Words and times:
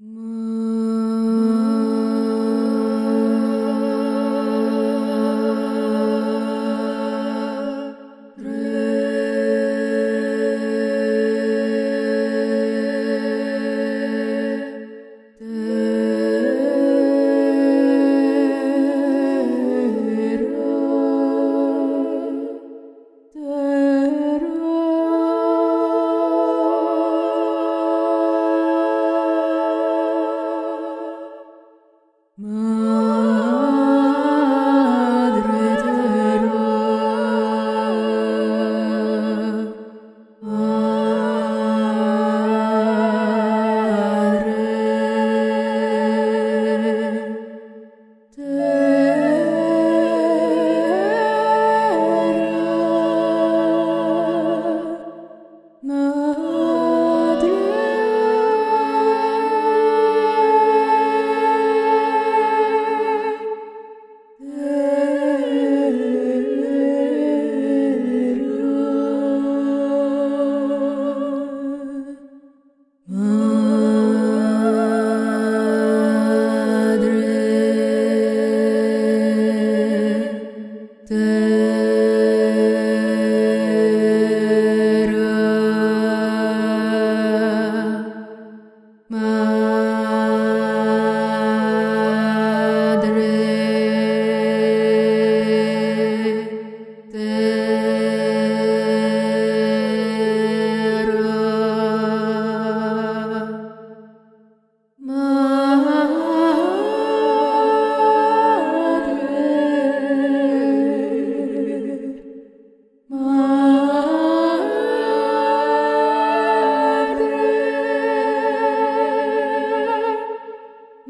Mm. 0.00 0.35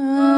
My 0.00 0.29